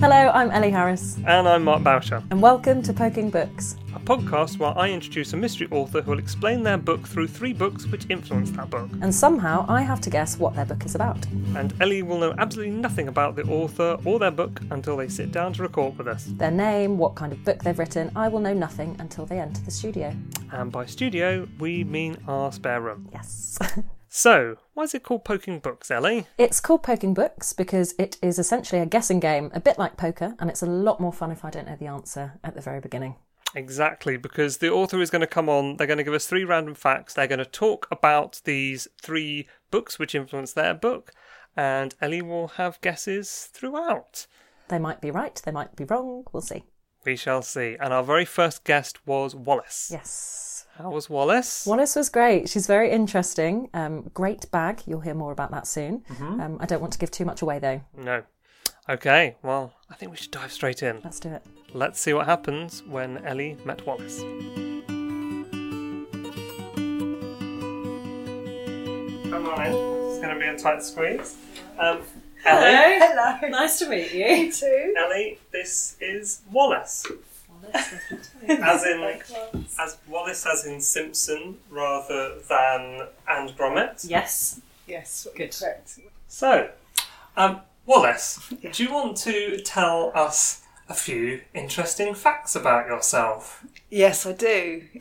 [0.00, 3.76] Hello, I'm Ellie Harris, And I'm Mark Boucher, and welcome to Poking Books.
[3.94, 7.52] a podcast where I introduce a mystery author who will explain their book through three
[7.52, 8.88] books which influenced that book.
[9.02, 11.18] And somehow I have to guess what their book is about.
[11.54, 15.32] And Ellie will know absolutely nothing about the author or their book until they sit
[15.32, 16.24] down to record with us.
[16.36, 19.60] Their name, what kind of book they've written, I will know nothing until they enter
[19.62, 20.16] the studio.
[20.52, 23.08] And by studio, we mean our spare room.
[23.12, 23.58] Yes.
[24.12, 26.26] So, why is it called Poking Books, Ellie?
[26.36, 30.34] it's called Poking Books because it is essentially a guessing game, a bit like poker,
[30.40, 32.80] and it's a lot more fun if I don't know the answer at the very
[32.80, 33.14] beginning.
[33.54, 36.44] Exactly, because the author is going to come on, they're going to give us three
[36.44, 41.12] random facts, they're going to talk about these three books which influenced their book,
[41.56, 44.26] and Ellie will have guesses throughout.
[44.66, 46.64] They might be right, they might be wrong, we'll see.
[47.04, 47.76] We shall see.
[47.80, 49.88] And our very first guest was Wallis.
[49.90, 50.66] Yes.
[50.76, 51.66] How was Wallis?
[51.66, 52.48] Wallis was great.
[52.48, 53.68] She's very interesting.
[53.74, 54.82] Um, great bag.
[54.86, 56.04] You'll hear more about that soon.
[56.20, 57.80] Um, I don't want to give too much away though.
[57.96, 58.22] No.
[58.88, 61.00] Okay, well, I think we should dive straight in.
[61.04, 61.44] Let's do it.
[61.74, 64.20] Let's see what happens when Ellie met Wallis.
[69.30, 69.72] Come on in.
[69.72, 71.36] It's going to be a tight squeeze.
[71.78, 72.00] Um,
[72.44, 73.48] Ellie, Hello.
[73.48, 74.52] Nice to meet you.
[74.52, 74.94] too.
[74.96, 77.06] Ellie, this is Wallis.
[77.62, 77.92] Wallis,
[78.48, 79.20] as in,
[79.78, 84.08] as Wallis as in Simpson rather than and Gromit.
[84.08, 84.60] Yes.
[84.86, 85.54] Yes, Good.
[85.56, 85.98] correct.
[86.28, 86.70] So,
[87.36, 88.72] um, Wallis, Yeah.
[88.72, 93.64] do you want to tell us a few interesting facts about yourself?
[93.90, 94.82] Yes, I do.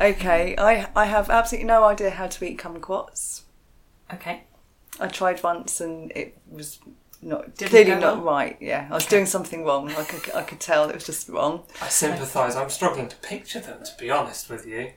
[0.00, 3.42] okay, I I have absolutely no idea how to eat kumquats.
[4.12, 4.42] Okay.
[5.02, 6.78] I tried once and it was
[7.20, 8.24] not Didn't clearly go not well?
[8.36, 8.56] right.
[8.60, 9.90] Yeah, I was doing something wrong.
[9.92, 11.62] I could I could tell it was just wrong.
[11.80, 12.56] I sympathise.
[12.56, 14.92] I'm struggling to picture them, to be honest with you.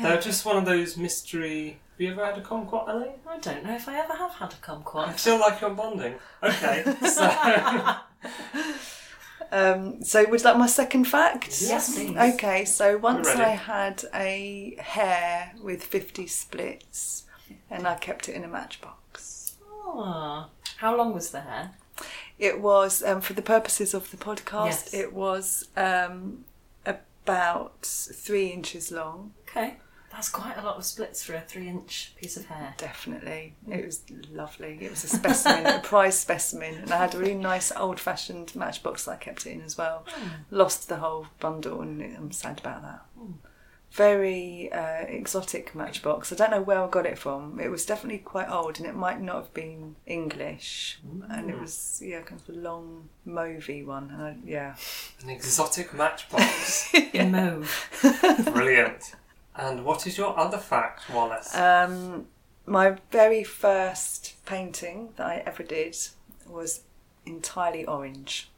[0.00, 1.78] They're just one of those mystery.
[1.92, 3.10] Have you ever had a kumquat, Ellie?
[3.28, 5.20] I don't know if I ever have had a I kumquat.
[5.20, 6.14] feel like you're bonding.
[6.42, 7.94] Okay, so
[9.52, 11.60] Um, so was that my second fact?
[11.60, 12.16] Yes, please.
[12.16, 13.40] Okay, so once ready.
[13.40, 17.24] I had a hair with 50 splits
[17.68, 18.94] and I kept it in a matchbox.
[20.78, 21.72] How long was the hair?
[22.38, 24.94] It was, um, for the purposes of the podcast, Yes.
[24.94, 26.44] it was um,
[26.86, 29.76] about three inches long, Okay,
[30.10, 32.74] that's quite a lot of splits for a three-inch piece of hair.
[32.78, 33.54] definitely.
[33.68, 34.00] It was
[34.32, 34.78] lovely.
[34.80, 36.76] It was a specimen, a prize specimen.
[36.76, 39.76] And I had a really nice old fashioned matchbox that I kept it in as
[39.76, 40.06] well.
[40.50, 43.00] Lost the whole bundle and I'm sad about that.
[43.92, 46.32] Very uh, exotic matchbox.
[46.32, 47.58] I don't know where I got it from.
[47.58, 51.00] It was definitely quite old and it might not have been English.
[51.28, 54.10] And it was, yeah, kind of a long, mauvey one.
[54.10, 54.76] And I, yeah.
[55.22, 56.92] an exotic matchbox.
[57.12, 57.28] yeah.
[57.28, 58.46] Mauve.
[58.52, 59.16] Brilliant.
[59.56, 61.54] And what is your other fact, Wallis?
[61.56, 62.26] Um,
[62.66, 65.96] my very first painting that I ever did
[66.48, 66.82] was
[67.26, 68.50] entirely orange.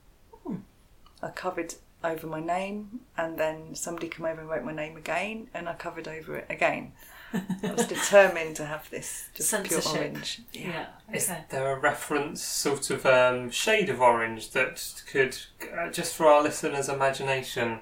[1.22, 1.74] I covered
[2.04, 5.74] over my name, and then somebody came over and wrote my name again, and I
[5.74, 6.92] covered over it again.
[7.32, 10.40] I was determined to have this just pure orange.
[10.52, 10.86] Yeah.
[11.12, 11.44] Is Okay.
[11.50, 15.38] there a reference, sort of um, shade of orange that could,
[15.78, 17.78] uh, just for our listeners' imagination,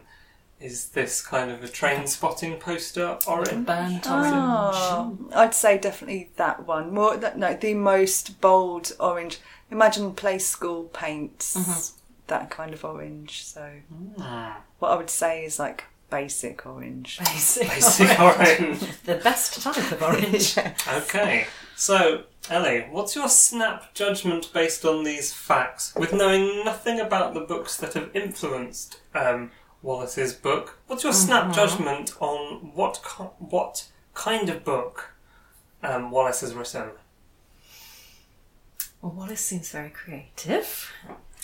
[0.61, 3.67] is this kind of a Trainspotting poster orange?
[3.67, 4.34] Burnt orange.
[4.37, 6.93] Oh, I'd say definitely that one.
[6.93, 9.39] More that no, the most bold orange.
[9.71, 11.95] Imagine play school paints,
[12.31, 13.45] that kind of orange.
[13.45, 13.71] So
[14.79, 17.19] what I would say is like basic orange.
[17.19, 18.81] Basic, Basic orange.
[19.05, 20.57] The best type of orange.
[20.89, 21.47] Okay,
[21.77, 27.41] so Ellie, what's your snap judgment based on these facts, with knowing nothing about the
[27.41, 29.51] books that have influenced um,
[29.83, 30.79] Wallis's book?
[30.89, 35.12] What's your snap judgment on what ki- what kind of book
[35.83, 36.91] um, Wallis has written?
[39.03, 40.93] Well, Wallis seems very creative,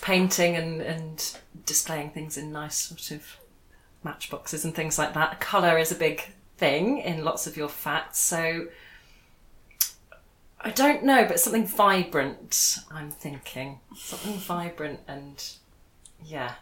[0.02, 3.36] painting and, and displaying things in nice sort of
[4.04, 5.40] matchboxes and things like that.
[5.40, 8.68] Colour is a big thing in lots of your facts, so
[10.60, 12.78] I don't know, but something vibrant.
[12.90, 15.42] I'm thinking something vibrant and
[16.24, 16.54] yeah,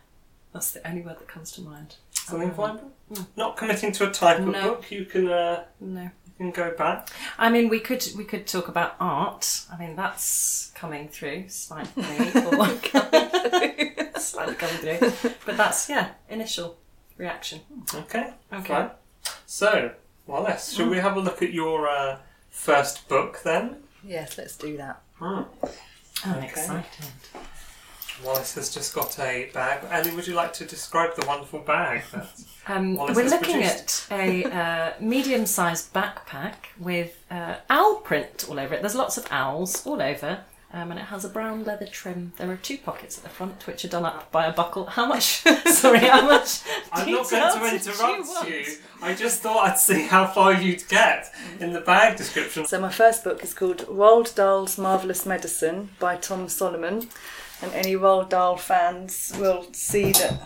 [0.53, 1.97] that's the only word that comes to mind.
[2.12, 2.93] Something vibrant?
[3.37, 4.62] Not committing to a type of No.
[4.70, 4.91] book.
[4.91, 6.11] You can uh, No.
[6.38, 7.08] You can go back.
[7.38, 9.66] I mean, we could we could talk about art.
[9.72, 12.02] I mean, that's coming through slightly,
[12.34, 15.31] or slightly coming through.
[15.46, 16.76] But that's yeah, initial
[17.16, 17.60] reaction.
[17.94, 18.32] Okay.
[18.52, 18.66] Okay.
[18.66, 18.90] Fine.
[19.46, 19.92] So
[20.26, 22.19] Wallis, shall we have a look at your uh,
[22.50, 23.76] first book then?
[24.02, 25.02] Yes, let's do that.
[25.20, 25.46] I'm
[26.26, 26.44] Okay.
[26.46, 26.84] excited.
[28.22, 29.84] Wallis has just got a bag.
[29.90, 32.02] Ellie, would you like to describe the wonderful bag?
[32.12, 32.28] That...
[32.66, 34.11] Um, Wallis we're has looking produced.
[34.11, 38.81] at a uh, medium-sized backpack with uh, owl print all over it.
[38.81, 40.40] There's lots of owls all over.
[40.72, 42.32] Um, and it has a brown leather trim.
[42.38, 44.87] There are two pockets at the front, which are done up by a buckle.
[44.87, 45.25] How much?
[45.67, 46.62] sorry, how much?
[46.90, 48.49] I'm not going to details did interrupt want?
[48.49, 48.64] you.
[49.02, 52.64] I just thought I'd see how far you'd get in the bag description.
[52.64, 57.08] So my first book is called Roald Dahl's Marvellous Medicine by Tom Solomon.
[57.64, 60.38] And any Roald Dahl fans will see that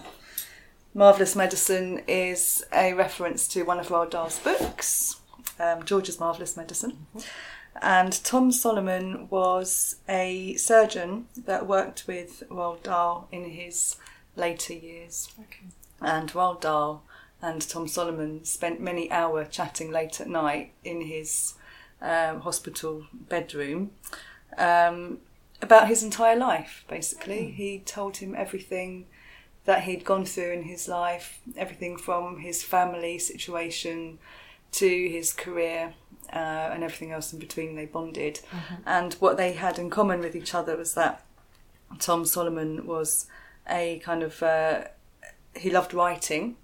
[0.94, 5.16] Marvellous Medicine is a reference to one of Roald Dahl's books,
[5.58, 7.06] um, George's Marvellous Medicine.
[7.82, 13.96] And Tom Solomon was a surgeon that worked with Roald Dahl in his
[14.36, 15.28] later years.
[16.00, 17.02] And Roald Dahl
[17.42, 21.54] and Tom Solomon spent many hours chatting late at night in his
[22.00, 23.90] um, hospital bedroom
[24.56, 25.18] um,
[25.60, 27.50] about his entire life, basically.
[27.50, 29.06] He told him everything
[29.64, 34.18] that he'd gone through in his life, everything from his family situation
[34.72, 35.94] to his career.
[36.30, 36.36] Uh,
[36.74, 38.40] and everything else in between, they bonded.
[38.84, 41.24] And what they had in common with each other was that
[41.98, 43.26] Tom Solomon was
[43.66, 44.84] a kind of uh,
[45.56, 46.56] he loved writing,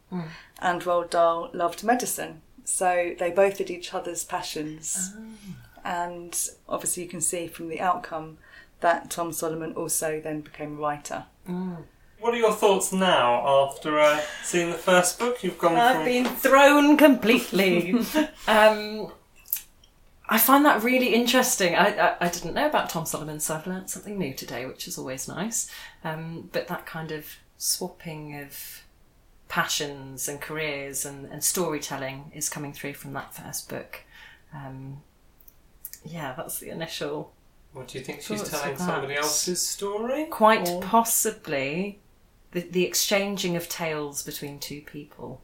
[0.61, 2.43] and Roald Dahl loved medicine.
[2.65, 5.15] So they both did each other's passions,
[5.83, 6.39] and
[6.69, 8.37] obviously you can see from the outcome
[8.85, 11.25] that Tom Solomon also then became a writer.
[12.21, 15.43] What are your thoughts now after uh, seeing the first book?
[15.43, 17.95] You've gone I've from been thrown completely.
[18.47, 19.11] um,
[20.29, 21.75] I find that really interesting.
[21.75, 24.87] I, I, I didn't know about Tom Solomon, so I've learnt something new today, which
[24.87, 25.71] is always nice.
[26.03, 27.27] Um, but that kind of
[27.57, 28.85] swapping of
[29.49, 34.03] passions and careers and, and storytelling is coming through from that first book.
[34.55, 35.03] Um,
[36.05, 37.34] yeah, that's the initial.
[37.75, 40.25] What do you think she's telling somebody else's story?
[40.27, 41.99] Quite Or- possibly
[42.53, 45.43] the, the exchanging of tales between two people.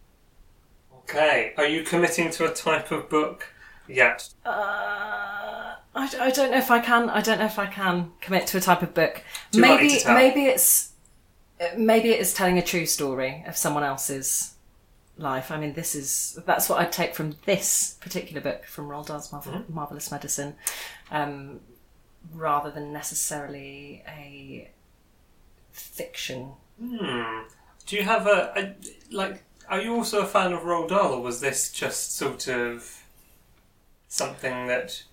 [1.00, 1.52] Okay.
[1.58, 3.52] Are you committing to a type of book
[3.88, 4.28] yet?
[4.46, 5.74] Uh, I,
[6.20, 7.10] I don't know if I can.
[7.10, 9.22] I don't know if I can commit to a type of book.
[9.50, 10.92] Too maybe maybe it's
[11.60, 14.54] uh, maybe it is telling a true story of someone else's
[15.18, 15.50] life.
[15.50, 19.32] I mean, this is that's what I'd take from this particular book from Roald Dahl's
[19.32, 19.74] Marvel, Mm-hmm.
[19.74, 20.54] Marvelous Medicine,
[21.10, 21.58] um,
[22.32, 24.70] rather than necessarily a
[25.72, 26.52] fiction.
[26.81, 27.43] Hmm.
[27.87, 28.75] Do you have a, a
[29.14, 29.44] like?
[29.69, 33.02] Are you also a fan of Roald Dahl, or was this just sort of
[34.08, 35.05] something that?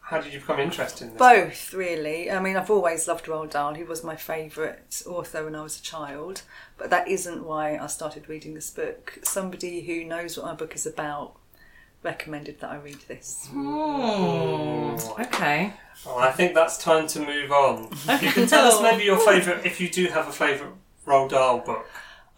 [0.00, 1.18] How did you become interested in this?
[1.18, 2.30] Both, really.
[2.30, 3.74] I mean, I've always loved Roald Dahl.
[3.74, 6.42] He was my favourite author when I was a child,
[6.76, 9.18] but that isn't why I started reading this book.
[9.22, 11.36] Somebody who knows what my book is about
[12.02, 13.46] recommended that I read this.
[13.50, 14.96] Hmm.
[15.20, 15.72] Okay.
[16.04, 17.90] Well, I think that's time to move on.
[18.20, 20.72] You can tell us maybe your favourite, if you do have a favourite
[21.06, 21.86] Roald Dahl book.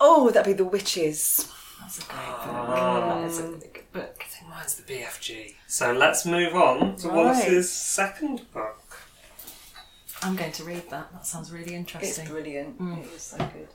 [0.01, 1.51] Oh, that'd be The Witches.
[1.81, 2.39] That's a great book.
[2.47, 3.19] Ah.
[3.21, 4.17] That is a really good book.
[4.21, 5.55] I think mine's the BFG.
[5.67, 7.17] So let's move on to Right.
[7.17, 8.81] Wallis's second book.
[10.23, 11.13] I'm going to read that.
[11.13, 12.27] That sounds really It's interesting.
[12.29, 12.81] brilliant.
[12.81, 13.69] was so good.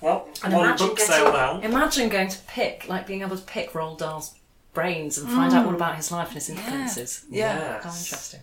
[0.00, 1.62] Well, And one imagine book getting- sale down.
[1.62, 4.34] Imagine going to pick, like being able to pick Roald Dahl's
[4.72, 7.24] brains and find out all about his life and his influences.
[7.30, 7.80] Yeah.
[7.82, 8.40] How interesting.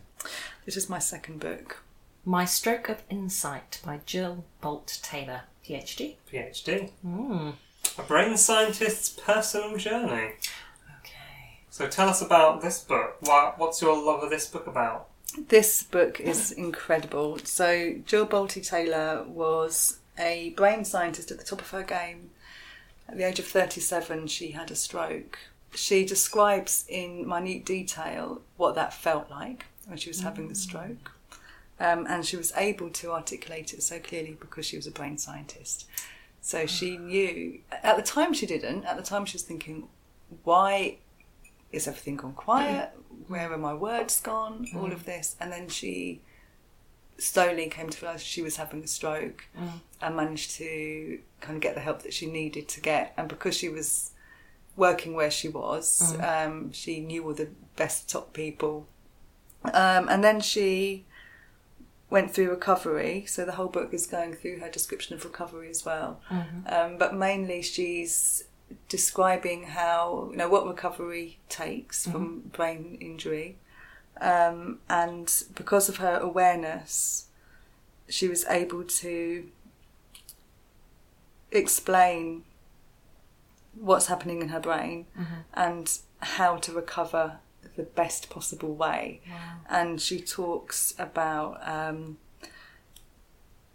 [0.65, 1.83] This is my second book.
[2.25, 6.15] My Stroke of Insight by Jill Bolte Taylor, PhD.
[6.31, 6.91] PhD.
[7.05, 7.53] Mm.
[7.97, 10.33] A brain scientist's personal journey.
[10.99, 11.61] Okay.
[11.69, 13.17] So tell us about this book.
[13.21, 15.07] What's your love of this book about?
[15.47, 17.39] This book is incredible.
[17.43, 22.31] So, Jill Bolte Taylor was a brain scientist at the top of her game.
[23.07, 25.39] At the age of 37, she had a stroke.
[25.73, 30.57] She describes in minute detail what that felt like when she was having the mm.
[30.57, 31.11] stroke.
[31.79, 35.17] Um, and she was able to articulate it so clearly because she was a brain
[35.17, 35.85] scientist.
[36.41, 36.65] So ah.
[36.65, 39.87] she knew, at the time she didn't, at the time she was thinking,
[40.43, 40.97] why
[41.71, 42.89] is everything gone quiet?
[42.89, 43.29] Mm.
[43.29, 44.67] Where are my words gone?
[44.75, 45.05] All of mm.
[45.05, 45.35] this.
[45.39, 46.21] And then she
[47.19, 49.45] slowly came to realise she was having a stroke
[50.01, 53.13] and managed to kind of get the help that she needed to get.
[53.17, 54.11] And because she was
[54.77, 58.87] working where she was, um, she knew all the best top people.
[59.65, 61.03] Um, and then she
[62.09, 63.25] went through recovery.
[63.27, 66.21] So the whole book is going through her description of recovery as well.
[66.67, 68.43] Um, but mainly she's
[68.89, 73.57] describing how you know what recovery takes from brain injury,
[74.19, 77.27] um, and because of her awareness,
[78.09, 79.49] she was able to
[81.51, 82.43] explain
[83.79, 85.05] what's happening in her brain
[85.53, 87.39] and how to recover
[87.75, 89.21] the best possible way.
[89.69, 92.17] And she talks about um,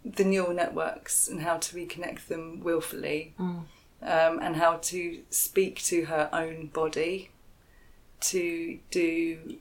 [0.03, 6.05] the neural networks and how to reconnect them willfully, um, and how to speak to
[6.05, 7.29] her own body
[8.21, 9.57] to do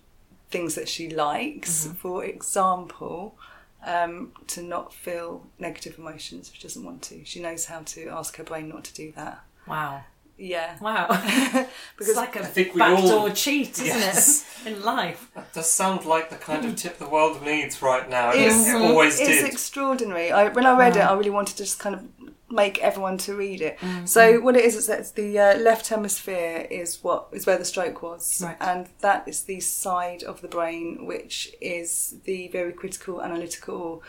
[0.51, 1.87] things that she likes.
[1.99, 3.37] For example,
[3.85, 7.25] um, to not feel negative emotions if she doesn't want to.
[7.25, 9.45] She knows how to ask her brain not to do that.
[9.67, 10.05] Wow.
[10.39, 10.77] Yeah.
[10.81, 11.07] Wow.
[11.97, 14.45] Because it's like a think we backdoor all- cheat, isn't Yes.
[14.65, 14.69] it?
[14.73, 15.31] In life.
[15.35, 18.31] That does sound like the kind of tip the world needs right now.
[18.33, 19.45] It, It's- it always it's did.
[19.53, 20.33] extraordinary.
[20.33, 21.01] I, when I read Mm.
[21.01, 22.03] it, I really wanted to just kind of
[22.51, 23.79] make everyone to read it.
[24.05, 27.65] So what it is is that the uh, left hemisphere is what is where the
[27.65, 28.57] stroke was, Right.
[28.61, 34.03] and that is the side of the brain which is the very critical, analytical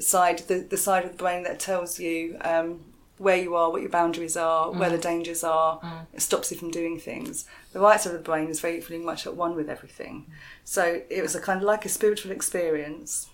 [0.00, 2.38] side, the the side of the brain that tells you.
[2.40, 2.80] Um,
[3.22, 5.02] where you are, what your boundaries are, where the mm.
[5.02, 6.06] dangers are, mm.
[6.12, 7.46] it stops you from doing things.
[7.72, 10.26] The right side of the brain is very feeling much at one with everything.
[10.64, 13.28] So it was a kind of like a spiritual experience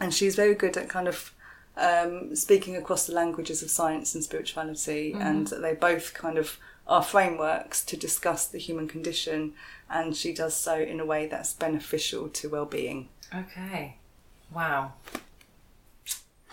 [0.00, 1.32] and she's very good at kind of
[1.76, 5.22] um, speaking across the languages of science and spirituality, mm-hmm.
[5.22, 9.54] and they both kind of are frameworks to discuss the human condition,
[9.90, 13.08] and she does so in a way that's beneficial to well-being.
[13.34, 13.96] Okay.
[14.52, 14.92] Wow.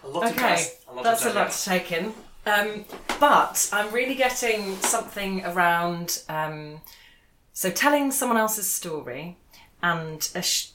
[0.04, 0.42] a lot of Okay.
[0.42, 2.14] gas, That's a lot to take in.
[2.46, 2.86] Um,
[3.20, 6.24] but I'm really getting something around.
[6.28, 6.82] Um,
[7.54, 9.38] so telling someone else's story,
[9.84, 10.70] and sh-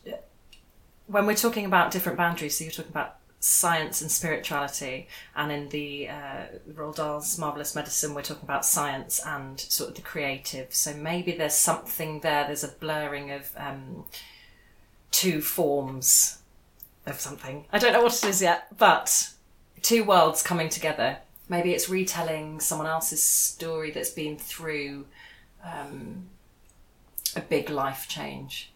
[1.06, 5.68] when we're talking about different boundaries, so you're talking about science and spirituality, and in
[5.70, 10.74] the uh, Roald Dahl's Marvelous Medicine, we're talking about science and sort of the creative.
[10.74, 12.44] So maybe there's something there.
[12.46, 14.04] There's a blurring of um,
[15.10, 16.38] two forms
[17.06, 17.66] of something.
[17.72, 19.30] I don't know what it is yet, but
[19.82, 21.18] two worlds coming together.
[21.48, 25.06] Maybe it's retelling someone else's story that's been through
[25.64, 26.26] um,
[27.36, 28.72] a big life change.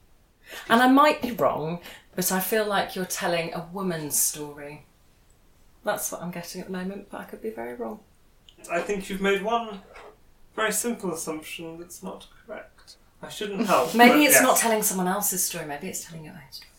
[0.69, 1.81] And I might be wrong,
[2.15, 4.85] but I feel like you're telling a woman's story.
[5.85, 8.01] That's what I'm getting at the moment, but I could be very wrong.
[8.71, 9.81] I think you've made one
[10.55, 12.97] very simple assumption that's not correct.
[13.23, 13.95] I shouldn't help.
[13.95, 14.43] Maybe it's yes.
[14.43, 16.70] not telling someone else's story, maybe it's telling your own story.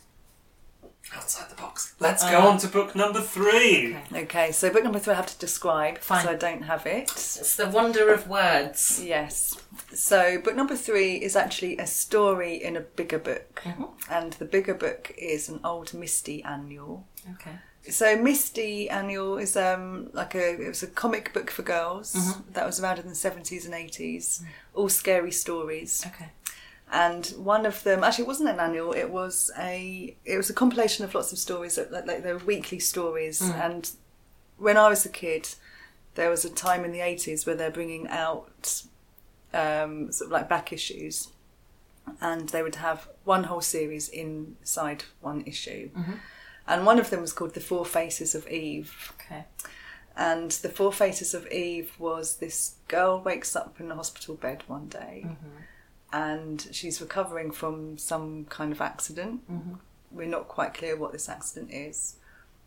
[1.15, 1.95] Outside the box.
[1.99, 3.97] Let's go uh, on to book number three.
[4.13, 4.51] Okay.
[4.51, 6.23] So book number three I have to describe, Fine.
[6.23, 7.03] so I don't have it.
[7.11, 9.01] It's the wonder of words.
[9.03, 9.57] Yes.
[9.93, 13.85] So, book number three is actually a story in a bigger book, mm-hmm.
[14.09, 17.05] and the bigger book is an old Misty annual.
[17.31, 17.57] Okay.
[17.89, 22.51] So Misty Annual is um like a it was a comic book for girls mm-hmm.
[22.53, 24.47] that was around in the seventies and eighties, mm.
[24.75, 26.03] all scary stories.
[26.05, 26.29] Okay.
[26.93, 30.53] And one of them actually it wasn't an annual; it was a it was a
[30.53, 33.39] compilation of lots of stories that like, like they were weekly stories.
[33.39, 33.51] Hmm.
[33.51, 33.91] And
[34.57, 35.55] when I was a kid,
[36.15, 38.83] there was a time in the eighties where they're bringing out
[39.53, 41.29] um, sort of like back issues,
[42.19, 45.91] and they would have one whole series inside one issue.
[45.91, 46.13] Mm-hmm.
[46.67, 49.13] And one of them was called The Four Faces of Eve.
[49.15, 49.45] Okay.
[50.15, 54.63] And The Four Faces of Eve was this girl wakes up in a hospital bed
[54.67, 55.57] one day mm-hmm.
[56.13, 59.49] And she's recovering from some kind of accident.
[59.51, 59.73] Mm-hmm.
[60.11, 62.15] We're not quite clear what this accident is.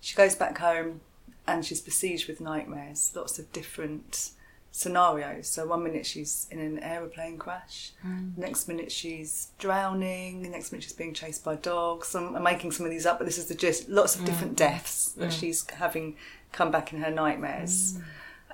[0.01, 1.01] She goes back home
[1.47, 4.31] and she's besieged with nightmares, lots of different
[4.71, 5.49] scenarios.
[5.49, 7.93] So one minute she's in an aeroplane crash,
[8.35, 12.15] the next minute she's drowning, the next minute she's being chased by dogs.
[12.15, 13.89] I'm, I'm making some of these up, but this is the gist.
[13.89, 14.27] Lots of mm.
[14.27, 15.39] different deaths that mm.
[15.41, 16.17] she's having
[16.51, 17.99] come back in her nightmares.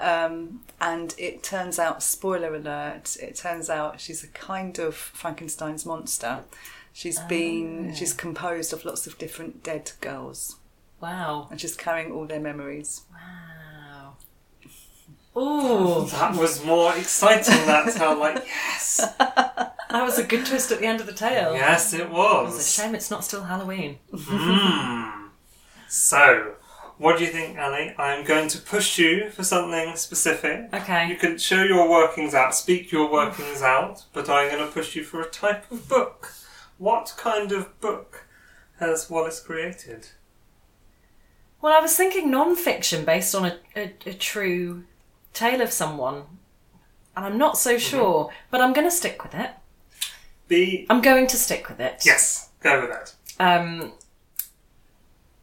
[0.00, 5.84] Um, and it turns out, spoiler alert, it turns out she's a kind of Frankenstein's
[5.84, 6.44] monster.
[6.92, 10.56] She's been, she's composed of lots of different dead girls
[11.00, 11.48] Wow.
[11.50, 13.02] and she's carrying all their memories.
[13.12, 14.16] Wow.
[15.40, 17.54] Ooh, That was more exciting.
[17.66, 21.52] That's how, like, yes, that was a good twist at the end of the tale.
[21.54, 22.72] yes, it It's a was.
[22.72, 23.98] shame it's not still Halloween.
[24.12, 25.28] Hmm.
[25.88, 26.54] So,
[27.00, 27.94] what do you think, Ali?
[27.96, 30.68] I'm going to push you for something specific.
[30.74, 31.08] Okay.
[31.08, 34.94] You can show your workings out, speak your workings out, but I'm going to push
[34.94, 36.30] you for a type of book.
[36.76, 38.26] What kind of book
[38.80, 40.08] has Wallis created?
[41.62, 44.84] Well, I was thinking non-fiction based on a, a, a true
[45.32, 46.24] tale of someone,
[47.16, 49.52] and I'm not so sure, but I'm going to stick with it.
[50.48, 50.86] B.
[50.90, 52.02] I'm going to stick with it.
[52.04, 53.14] Yes, go with that.
[53.38, 53.92] Um,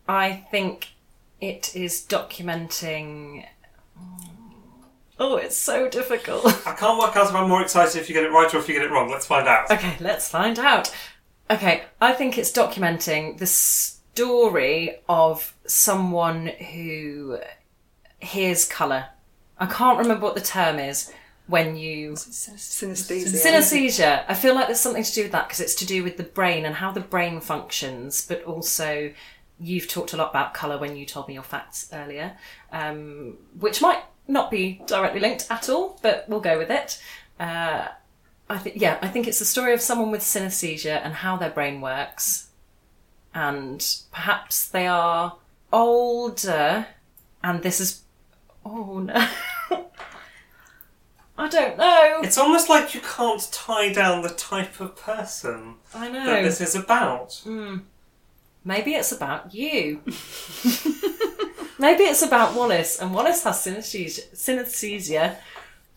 [0.08, 0.90] I think
[1.40, 3.46] it is documenting.
[5.20, 6.46] Oh, it's so difficult.
[6.68, 8.68] I can't work out if I'm more excited if you get it right or if
[8.68, 9.10] you get it wrong.
[9.10, 9.70] Let's find out.
[9.72, 10.94] Okay, let's find out.
[11.50, 17.40] Okay, I think it's documenting the story of someone who
[18.20, 19.08] hears colour.
[19.60, 21.12] I can't remember what the term is
[21.48, 22.12] when you.
[22.14, 23.28] Synesthesia.
[23.28, 24.26] Synesthesia.
[24.28, 26.24] I feel like there's something to do with that because it's to do with the
[26.24, 29.12] brain and how the brain functions, but also
[29.60, 32.38] you've talked a lot about colour when you told me your facts earlier,
[32.72, 37.02] um, which might not be directly linked at all, but we'll go with it.
[37.40, 37.88] Uh,
[38.50, 41.50] I think yeah, I think it's the story of someone with synesthesia and how their
[41.50, 42.48] brain works,
[43.34, 45.36] and perhaps they are
[45.72, 46.88] older,
[47.44, 48.02] and this is
[48.66, 49.14] oh no,
[51.38, 52.22] I don't know.
[52.24, 56.26] It's almost like you can't tie down the type of person I know.
[56.26, 57.42] that this is about.
[58.68, 60.02] Maybe it's about you.
[61.80, 65.38] Maybe it's about Wallis, and Wallis has synesthesia, synesthesia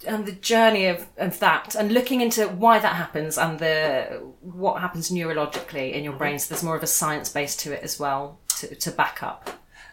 [0.07, 4.81] and the journey of, of that, and looking into why that happens and the what
[4.81, 6.39] happens neurologically in your brain.
[6.39, 9.51] So there's more of a science base to it as well to, to back up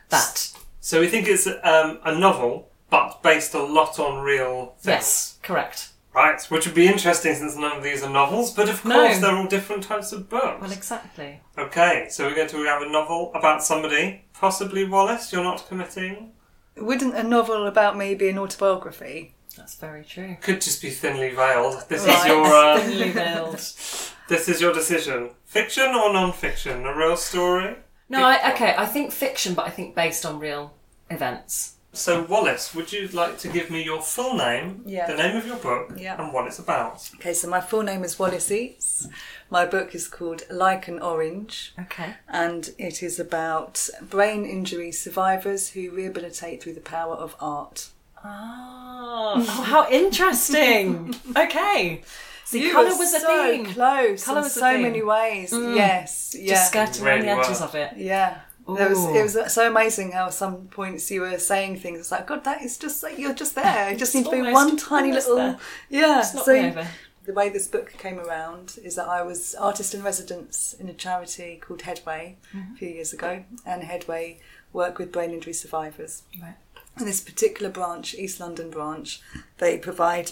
[0.10, 0.54] that.
[0.80, 4.86] So we think it's um, a novel, but based a lot on real things.
[4.86, 5.90] Yes, correct.
[6.18, 8.96] Right, which would be interesting since none of these are novels, but of No.
[8.96, 10.60] course they're all different types of books.
[10.60, 11.42] Well, exactly.
[11.56, 15.32] Okay, so we're going to have a novel about somebody, possibly Wallis.
[15.32, 16.32] You're not committing.
[16.76, 19.36] Wouldn't a novel about me be an autobiography?
[19.56, 20.38] That's very true.
[20.42, 21.86] Could just be thinly veiled.
[21.88, 22.28] This is Right.
[22.28, 23.54] your uh, Thinly veiled.
[24.28, 25.30] this is your decision.
[25.46, 26.84] Fiction or non-fiction?
[26.88, 27.76] A real story.
[28.10, 28.74] No, I, okay.
[28.76, 30.74] I think fiction, but I think based on real
[31.12, 31.76] events.
[31.98, 35.08] So Wallis, would you like to give me your full name, Yeah.
[35.08, 36.22] the name of your book, Yeah.
[36.22, 37.10] and what it's about?
[37.16, 39.08] Okay, so my full name is Wallis Eates.
[39.50, 42.14] My book is called Like an Orange, Okay.
[42.30, 47.88] and it is about brain injury survivors who rehabilitate through the power of art.
[48.24, 49.34] Ah.
[49.36, 51.16] Oh, how interesting.
[51.36, 52.02] okay.
[52.46, 53.66] See, You colour were was a so theme.
[53.66, 54.82] close Colour in was a so theme.
[54.84, 55.52] many ways.
[55.52, 55.76] Mm.
[55.76, 57.70] Yes, yeah, Just skirting Really around the edges well.
[57.70, 57.94] of it.
[57.98, 58.38] yeah.
[58.76, 62.00] There was, it was so amazing how some points you were saying things.
[62.00, 63.90] It's like, God, that is just like you're just there.
[63.90, 65.58] It just needs to be one tiny little, there.
[65.90, 66.22] yeah.
[66.22, 66.86] So
[67.26, 70.94] the way this book came around is that I was artist in residence in a
[70.94, 72.74] charity called Headway Mm-hmm.
[72.74, 74.40] a few years ago, and Headway
[74.74, 76.24] work with brain injury survivors.
[76.42, 76.56] Right.
[76.98, 79.22] And this particular branch, East London branch,
[79.60, 80.32] they provide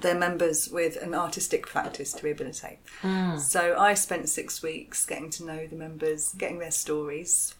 [0.00, 2.78] their members with an artistic practice to rehabilitate.
[3.02, 3.38] Mm.
[3.38, 7.54] So I spent six weeks getting to know the members, getting their stories.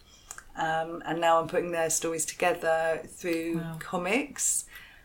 [0.56, 3.76] Um, and now I'm putting their stories together through Wow.
[3.78, 4.64] comics,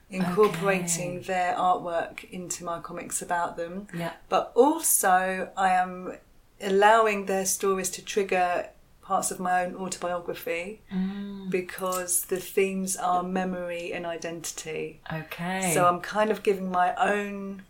[0.09, 1.25] incorporating Okay.
[1.27, 3.87] their artwork into my comics about them.
[3.93, 4.13] Yeah.
[4.29, 6.17] But also, I am
[6.61, 8.69] allowing their stories to trigger
[9.05, 11.49] parts of my own autobiography Mm.
[11.51, 14.99] because the themes are memory and identity.
[15.21, 15.71] Okay.
[15.73, 17.61] So I'm kind of giving my own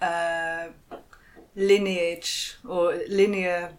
[0.00, 0.68] uh,
[1.54, 3.72] lineage or linear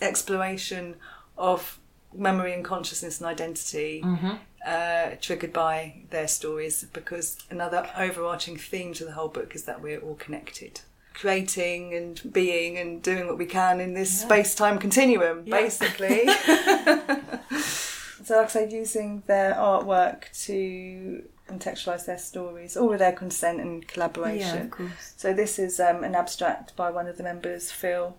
[0.00, 0.96] exploration
[1.36, 1.78] of
[2.14, 4.38] memory and consciousness and identity Mhm.
[4.66, 9.80] uh, triggered by their stories because another overarching theme to the whole book is that
[9.80, 10.80] we're all connected.
[11.14, 14.26] Creating and being and doing what we can in this Yeah.
[14.26, 15.60] space time continuum, Yeah.
[15.60, 16.26] basically.
[18.24, 23.60] so, like I say, using their artwork to contextualise their stories, all with their consent
[23.60, 24.56] and collaboration.
[24.56, 25.14] Yeah, of course.
[25.16, 28.16] So this is um, an abstract by one of the members, Phil,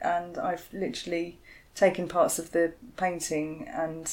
[0.00, 1.38] and I've literally
[1.74, 4.10] taken parts of the painting and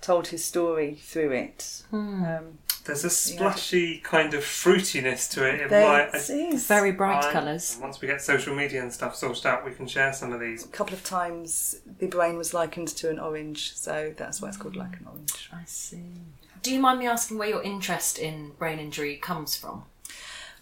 [0.00, 1.82] told his story through it.
[1.90, 2.24] Hmm.
[2.24, 2.58] Um,
[2.90, 5.60] There's a splashy kind of fruitiness to it.
[5.62, 6.66] In there my, it is.
[6.66, 7.78] Very bright I- colours.
[7.80, 10.64] Once we get social media and stuff sorted out, we can share some of these.
[10.64, 14.56] A couple of times the brain was likened to an orange, so that's why it's
[14.56, 15.48] called like an orange.
[15.52, 16.02] I see.
[16.62, 19.84] Do you mind me asking where your interest in brain injury comes from?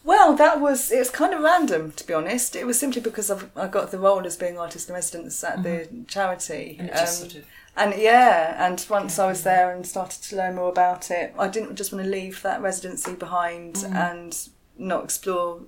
[0.05, 2.55] Well, that was it was kind of random to be honest.
[2.55, 5.62] It was simply because I've, I got the role as being artist in residence at
[5.62, 6.77] the charity.
[6.79, 6.81] Mm-hmm.
[6.83, 7.49] And it just Um, sort of.
[7.79, 11.47] And yeah, and once I was there and started to learn more about it, I
[11.49, 13.95] didn't just want to leave that residency behind Mm.
[13.95, 15.61] and not explore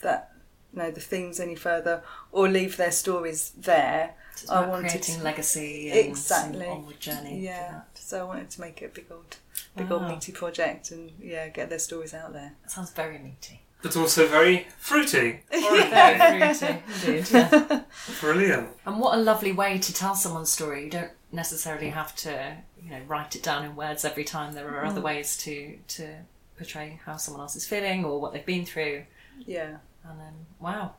[0.00, 0.32] that,
[0.72, 4.14] you know, the themes any further or leave their stories there.
[4.32, 6.66] It's I about wanted creating to- legacy and Exactly.
[6.66, 7.38] an onward journey.
[7.40, 7.86] Yeah, that.
[7.98, 9.36] so I wanted to make it a big old,
[9.76, 12.54] big old meaty project and yeah, get their stories out there.
[12.62, 13.60] That sounds very meaty.
[13.82, 15.40] But also very fruity.
[15.50, 17.30] Very fruity, indeed.
[17.32, 17.80] Yeah.
[18.20, 18.68] Brilliant.
[18.86, 20.84] And what a lovely way to tell someone's story.
[20.84, 24.52] You don't necessarily have to, you know, write it down in words every time.
[24.52, 26.08] There are other ways to to
[26.56, 29.04] portray how someone else is feeling or what they've been through.
[29.46, 29.76] Yeah.
[30.04, 30.94] And then, wow,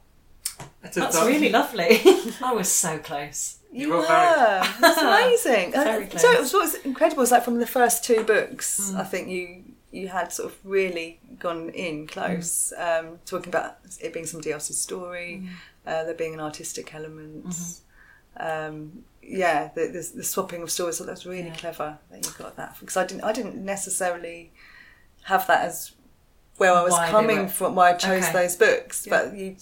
[0.83, 2.01] It's a that's really lovely.
[2.41, 3.57] I was so close.
[3.71, 4.03] You You were were.
[4.07, 5.75] very- That's amazing.
[5.75, 6.23] Uh, Very so close.
[6.23, 9.63] it was, what was incredible is like from the first two books, I think you
[9.91, 14.79] you had sort of really gone in close, um, talking about it being somebody else's
[14.81, 15.47] story,
[15.85, 17.45] uh, there being an artistic element.
[18.37, 20.97] Um, yeah, the, the, the swapping of stories.
[20.97, 21.55] So that was really Yeah.
[21.55, 24.51] clever that you got that because I didn't I didn't necessarily
[25.23, 25.91] have that as
[26.57, 27.75] where I was Why coming were- from.
[27.75, 28.33] Why I chose Okay.
[28.33, 29.11] those books, Yeah.
[29.23, 29.55] but you.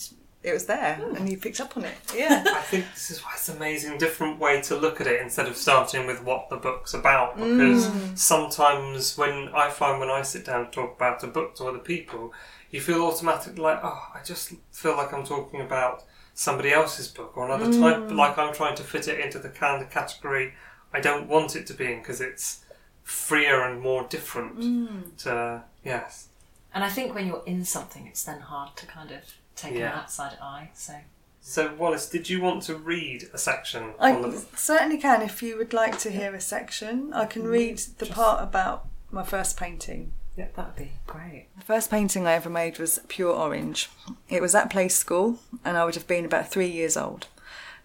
[0.44, 1.94] It was there, and you picked up on it.
[2.16, 5.46] Yeah, I think this is why it's amazing, different way to look at it instead
[5.48, 7.38] of starting with what the book's about.
[7.38, 11.66] Because sometimes when I find when I sit down to talk about a book to
[11.68, 12.34] other people,
[12.72, 17.34] you feel automatically like, oh, I just feel like I'm talking about somebody else's book
[17.36, 18.16] or another type, mm.
[18.16, 20.54] like I'm trying to fit it into the kind of category
[20.94, 22.64] I don't want it to be in because it's
[23.04, 24.60] freer and more different.
[24.60, 25.18] Mm.
[25.24, 26.28] To yes,
[26.74, 29.20] And I think when you're in something, it's then hard to kind of
[29.56, 29.94] take Yeah.
[29.94, 30.72] an outside eye.
[30.74, 30.96] So
[31.44, 35.58] So Wallis, did you want to read a section I the certainly can if you
[35.58, 37.14] would like to hear a section.
[37.14, 37.52] I can mm.
[37.52, 40.14] read the Just- part about my first painting.
[40.38, 41.48] That would be great.
[41.58, 43.90] The first painting I ever made was Pure Orange.
[44.30, 47.28] It was at Place School, and I would have been about three years old.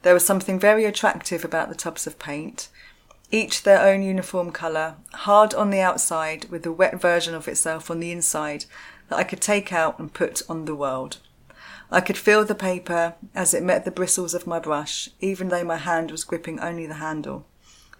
[0.02, 2.68] There was something very attractive about the tubs of paint,
[3.30, 7.90] each their own uniform colour, hard on the outside with a wet version of itself
[7.90, 8.66] on the inside
[9.08, 11.18] that I could take out and put on the world.
[11.90, 15.64] I could feel the paper as it met the bristles of my brush, even though
[15.64, 17.46] my hand was gripping only the handle.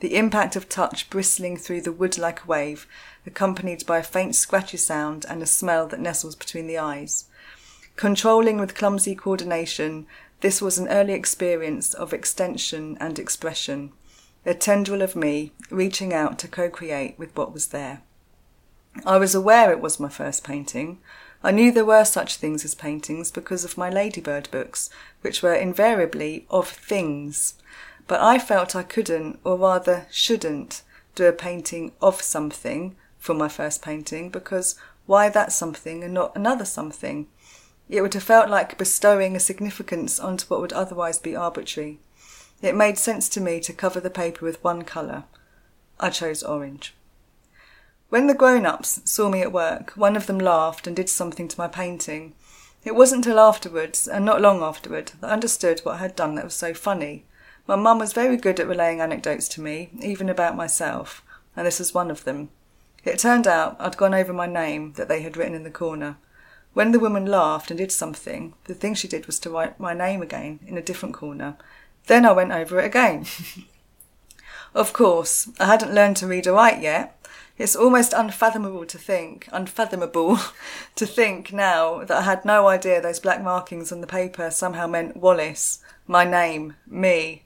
[0.01, 2.87] The impact of touch bristling through the wood like a wave,
[3.25, 7.25] accompanied by a faint scratchy sound and a smell that nestles between the eyes.
[7.97, 10.07] Controlling with clumsy coordination,
[10.41, 13.93] this was an early experience of extension and expression,
[14.45, 18.03] a tendril of me reaching out to co create with what was there.
[19.05, 20.99] I was aware it was my first painting.
[21.43, 25.55] I knew there were such things as paintings because of my Ladybird books, which were
[25.55, 27.55] invariably of things.
[28.07, 30.83] But I felt I couldn't, or rather shouldn't,
[31.15, 36.37] do a painting of something for my first painting because why that something and not
[36.37, 37.27] another something?
[37.89, 41.99] It would have felt like bestowing a significance onto what would otherwise be arbitrary.
[42.63, 45.25] It made sense to me to cover the paper with one colour.
[46.01, 46.95] I chose orange.
[48.09, 51.49] When the grown ups saw me at work, one of them laughed and did something
[51.49, 52.35] to my painting.
[52.85, 56.37] It wasn't till afterwards, and not long afterward, that I understood what I had done
[56.37, 57.25] that was so funny.
[57.67, 61.25] My mum was very good at relaying anecdotes to me, even about myself,
[61.57, 62.51] and this was one of them.
[63.05, 66.17] It turned out I'd gone over my name that they had written in the corner.
[66.75, 69.95] When the woman laughed and did something, the thing she did was to write my
[69.95, 71.57] name again in a different corner.
[72.07, 73.27] Then I went over it again.
[74.75, 77.19] of course, I hadn't learned to read or write yet.
[77.59, 80.39] It's almost unfathomable to think, unfathomable
[80.95, 84.87] to think now that I had no idea those black markings on the paper somehow
[84.87, 87.46] meant Wallis, my name, me.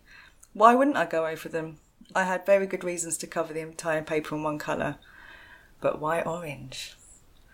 [0.53, 1.79] Why wouldn't I go over them?
[2.15, 4.97] I had very good reasons to cover the entire paper in one colour.
[5.81, 6.97] But why orange?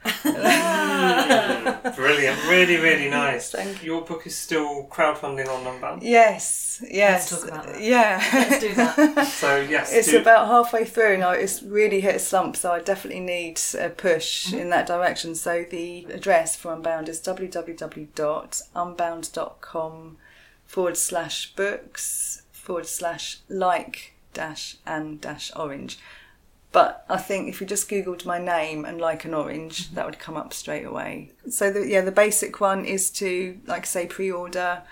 [0.22, 1.96] Brilliant,
[2.48, 3.50] really, really nice.
[3.50, 3.94] Thank you.
[3.94, 6.02] Your book is still crowdfunding on Unbound.
[6.02, 7.30] Yes, yes.
[7.30, 7.80] talk about that.
[7.82, 8.22] Yeah.
[8.32, 9.26] Let's do that.
[9.37, 11.30] So yes, It's do- about halfway through now.
[11.32, 14.59] It's really hit a slump, so I definitely need a push Mm-hmm.
[14.59, 15.35] in that direction.
[15.35, 20.16] So the address for Unbound is www.unbound.com
[20.66, 25.98] forward slash books forward slash like dash and dash orange.
[26.72, 29.94] But I think if you just googled my name and like an orange, mm-hmm.
[29.94, 31.31] that would come up straight away.
[31.48, 34.83] So the, yeah, the basic one is to like I say pre-order,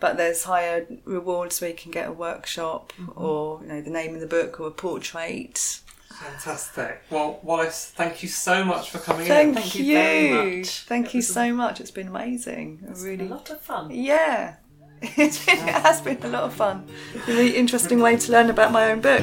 [0.00, 3.12] but there's higher rewards where you can get a workshop mm-hmm.
[3.22, 5.80] or you know the name of the book or a portrait.
[6.10, 7.02] fantastic.
[7.08, 9.54] Well, Wallis, thank you so much for coming Thank, in.
[9.54, 10.80] Thank you, you very much.
[10.80, 11.80] thank It you was a- so much.
[11.80, 12.80] It's been amazing.
[12.90, 13.90] It's really, been a lot of fun.
[13.90, 14.56] yeah.
[15.02, 16.86] It's been, it has been a lot of fun.
[17.14, 19.22] A really interesting way to learn about my own book.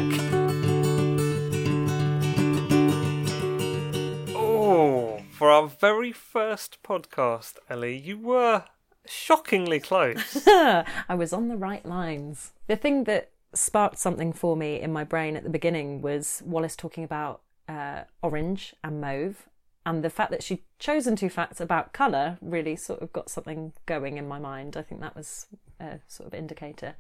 [4.36, 8.64] Oh, for our very first podcast, Ellie, you were
[9.06, 10.44] shockingly close.
[10.48, 12.54] I was on the right lines.
[12.68, 16.76] The thing that sparked something for me in my brain at the beginning was Wallis
[16.76, 19.48] talking about uh, orange and mauve.
[19.88, 23.72] And the fact that she'd chosen two facts about colour really sort of got something
[23.86, 24.76] going in my mind.
[24.76, 25.46] I think that was
[25.80, 26.96] a sort of indicator.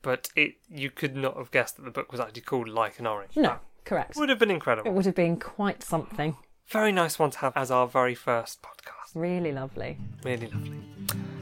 [0.00, 3.06] but it you could not have guessed that the book was actually called Like an
[3.06, 3.36] Orange.
[3.36, 4.16] No, correct.
[4.16, 4.88] would have been incredible.
[4.88, 6.36] It would have been quite something.
[6.68, 9.14] Very nice one to have as our very first podcast.
[9.14, 9.98] Really lovely.
[10.22, 10.80] Really lovely.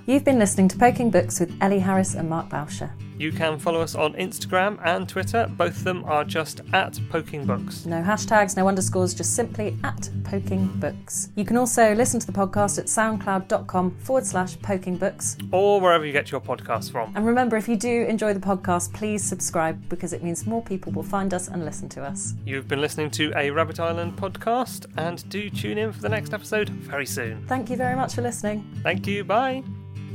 [0.07, 2.91] You've been listening to Poking Books with Ellie Harris and Mark Bauscher.
[3.19, 5.49] You can follow us on Instagram and Twitter.
[5.57, 7.87] Both of them are just at Poking Books.
[7.87, 11.29] No hashtags, no underscores, just simply at Poking Books.
[11.37, 15.37] You can also listen to the podcast at soundcloud.com forward slash poking books.
[15.53, 17.13] Or wherever you get your podcasts from.
[17.15, 20.91] And remember, if you do enjoy the podcast, please subscribe because it means more people
[20.91, 22.35] will find us and listen to us.
[22.45, 26.35] You've been listening to a Rabbit Island podcast, and do tune in for the next
[26.35, 27.47] episode very soon.
[27.47, 28.69] Thank you very much for listening.
[28.83, 29.23] Thank you.
[29.23, 29.63] Bye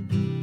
[0.10, 0.37] thank you